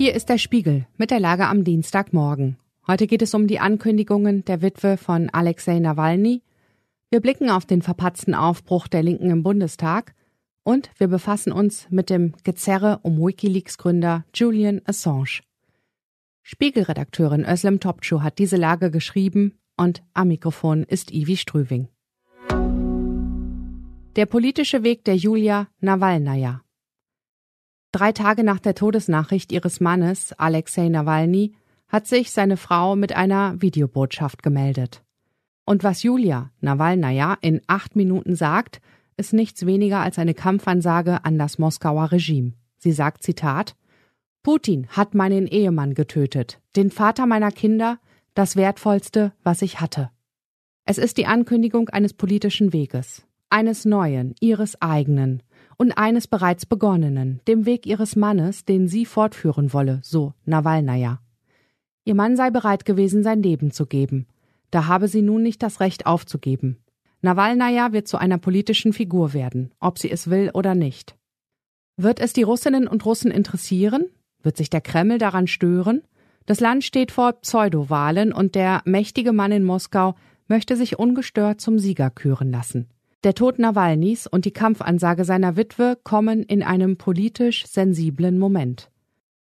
[0.00, 2.56] Hier ist der Spiegel mit der Lage am Dienstagmorgen.
[2.86, 6.40] Heute geht es um die Ankündigungen der Witwe von Alexei Nawalny.
[7.10, 10.14] Wir blicken auf den verpatzten Aufbruch der Linken im Bundestag
[10.62, 15.40] und wir befassen uns mit dem Gezerre um Wikileaks-Gründer Julian Assange.
[16.42, 21.88] Spiegelredakteurin Özlem Topçu hat diese Lage geschrieben und am Mikrofon ist Ivi Strüving.
[24.14, 26.62] Der politische Weg der Julia Nawalnaja.
[27.98, 31.56] Drei Tage nach der Todesnachricht ihres Mannes, Alexei Nawalny,
[31.88, 35.02] hat sich seine Frau mit einer Videobotschaft gemeldet.
[35.64, 38.80] Und was Julia Nawalnaja in acht Minuten sagt,
[39.16, 42.52] ist nichts weniger als eine Kampfansage an das Moskauer Regime.
[42.76, 43.74] Sie sagt Zitat
[44.44, 47.98] Putin hat meinen Ehemann getötet, den Vater meiner Kinder,
[48.32, 50.12] das Wertvollste, was ich hatte.
[50.84, 55.42] Es ist die Ankündigung eines politischen Weges, eines neuen, ihres eigenen
[55.78, 61.20] und eines bereits begonnenen, dem Weg ihres Mannes, den sie fortführen wolle, so Nawalnaja.
[62.04, 64.26] Ihr Mann sei bereit gewesen, sein Leben zu geben.
[64.70, 66.78] Da habe sie nun nicht das Recht aufzugeben.
[67.22, 71.16] Nawalnaja wird zu einer politischen Figur werden, ob sie es will oder nicht.
[71.96, 74.06] Wird es die Russinnen und Russen interessieren?
[74.42, 76.02] Wird sich der Kreml daran stören?
[76.46, 80.14] Das Land steht vor Pseudowahlen und der mächtige Mann in Moskau
[80.46, 82.88] möchte sich ungestört zum Sieger küren lassen.
[83.24, 88.92] Der Tod Nawalnys und die Kampfansage seiner Witwe kommen in einem politisch sensiblen Moment.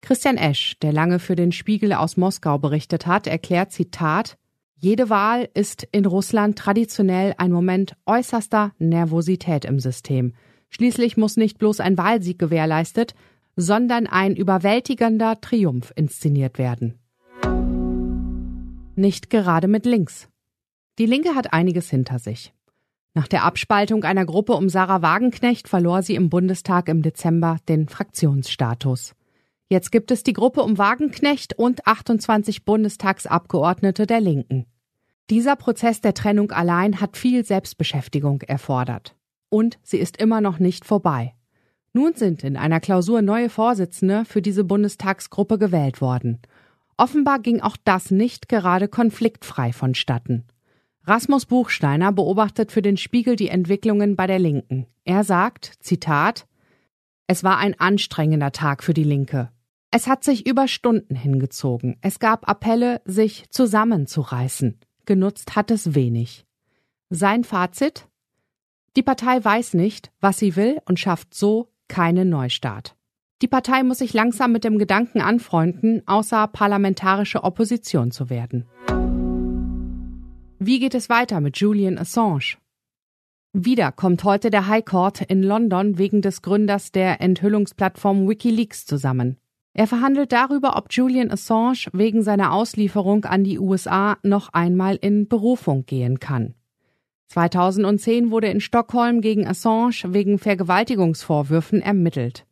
[0.00, 4.38] Christian Esch, der lange für den Spiegel aus Moskau berichtet hat, erklärt Zitat
[4.78, 10.32] Jede Wahl ist in Russland traditionell ein Moment äußerster Nervosität im System.
[10.70, 13.14] Schließlich muss nicht bloß ein Wahlsieg gewährleistet,
[13.56, 16.98] sondern ein überwältigender Triumph inszeniert werden.
[18.94, 20.28] Nicht gerade mit links.
[20.98, 22.54] Die Linke hat einiges hinter sich.
[23.16, 27.88] Nach der Abspaltung einer Gruppe um Sarah Wagenknecht verlor sie im Bundestag im Dezember den
[27.88, 29.14] Fraktionsstatus.
[29.70, 34.66] Jetzt gibt es die Gruppe um Wagenknecht und 28 Bundestagsabgeordnete der Linken.
[35.30, 39.16] Dieser Prozess der Trennung allein hat viel Selbstbeschäftigung erfordert.
[39.48, 41.32] Und sie ist immer noch nicht vorbei.
[41.94, 46.42] Nun sind in einer Klausur neue Vorsitzende für diese Bundestagsgruppe gewählt worden.
[46.98, 50.44] Offenbar ging auch das nicht gerade konfliktfrei vonstatten.
[51.08, 54.86] Rasmus Buchsteiner beobachtet für den Spiegel die Entwicklungen bei der Linken.
[55.04, 56.48] Er sagt, Zitat,
[57.28, 59.50] es war ein anstrengender Tag für die Linke.
[59.92, 61.96] Es hat sich über Stunden hingezogen.
[62.00, 64.80] Es gab Appelle, sich zusammenzureißen.
[65.04, 66.44] Genutzt hat es wenig.
[67.08, 68.08] Sein Fazit?
[68.96, 72.96] Die Partei weiß nicht, was sie will und schafft so keinen Neustart.
[73.42, 78.66] Die Partei muss sich langsam mit dem Gedanken anfreunden, außer parlamentarische Opposition zu werden.
[80.66, 82.56] Wie geht es weiter mit Julian Assange?
[83.52, 89.36] Wieder kommt heute der High Court in London wegen des Gründers der Enthüllungsplattform Wikileaks zusammen.
[89.74, 95.28] Er verhandelt darüber, ob Julian Assange wegen seiner Auslieferung an die USA noch einmal in
[95.28, 96.54] Berufung gehen kann.
[97.28, 102.44] 2010 wurde in Stockholm gegen Assange wegen Vergewaltigungsvorwürfen ermittelt.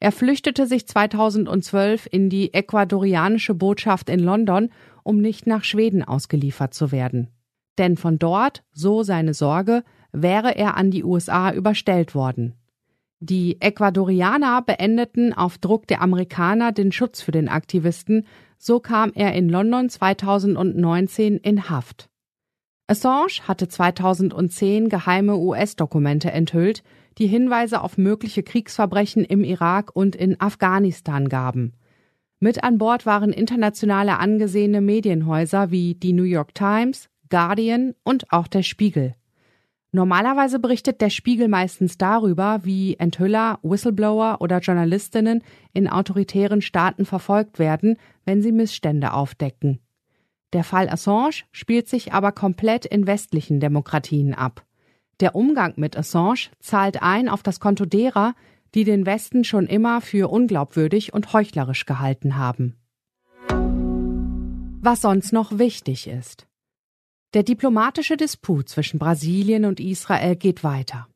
[0.00, 4.70] Er flüchtete sich 2012 in die ecuadorianische Botschaft in London,
[5.02, 7.28] um nicht nach Schweden ausgeliefert zu werden.
[7.78, 12.54] Denn von dort, so seine Sorge, wäre er an die USA überstellt worden.
[13.20, 18.26] Die Ecuadorianer beendeten auf Druck der Amerikaner den Schutz für den Aktivisten,
[18.58, 22.08] so kam er in London 2019 in Haft.
[22.86, 26.82] Assange hatte 2010 geheime US-Dokumente enthüllt,
[27.18, 31.74] die Hinweise auf mögliche Kriegsverbrechen im Irak und in Afghanistan gaben.
[32.40, 38.46] Mit an Bord waren internationale angesehene Medienhäuser wie die New York Times, Guardian und auch
[38.46, 39.14] der Spiegel.
[39.90, 47.58] Normalerweise berichtet der Spiegel meistens darüber, wie Enthüller, Whistleblower oder Journalistinnen in autoritären Staaten verfolgt
[47.58, 49.80] werden, wenn sie Missstände aufdecken.
[50.52, 54.64] Der Fall Assange spielt sich aber komplett in westlichen Demokratien ab.
[55.20, 58.34] Der Umgang mit Assange zahlt ein auf das Konto derer,
[58.74, 62.76] die den Westen schon immer für unglaubwürdig und heuchlerisch gehalten haben.
[64.80, 66.47] Was sonst noch wichtig ist.
[67.34, 71.08] Der diplomatische Disput zwischen Brasilien und Israel geht weiter.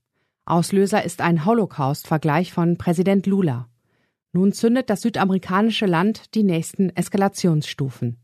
[0.45, 3.71] Auslöser ist ein Holocaust-Vergleich von Präsident Lula.
[4.35, 8.19] Nun zündet das südamerikanische Land die nächsten Eskalationsstufen.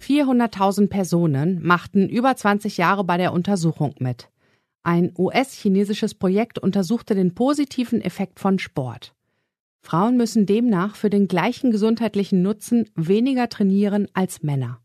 [0.00, 4.30] 400.000 Personen machten über 20 Jahre bei der Untersuchung mit.
[4.82, 9.14] Ein US-chinesisches Projekt untersuchte den positiven Effekt von Sport.
[9.82, 14.80] Frauen müssen demnach für den gleichen gesundheitlichen Nutzen weniger trainieren als Männer.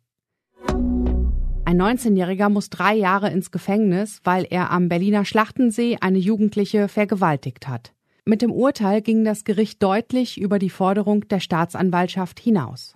[1.65, 7.67] Ein 19-Jähriger muss drei Jahre ins Gefängnis, weil er am Berliner Schlachtensee eine Jugendliche vergewaltigt
[7.69, 7.93] hat.
[8.25, 12.95] Mit dem Urteil ging das Gericht deutlich über die Forderung der Staatsanwaltschaft hinaus.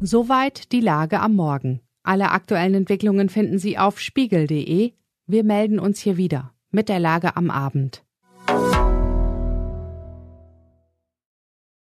[0.00, 1.80] Soweit die Lage am Morgen.
[2.02, 4.92] Alle aktuellen Entwicklungen finden Sie auf spiegel.de.
[5.26, 8.04] Wir melden uns hier wieder mit der Lage am Abend.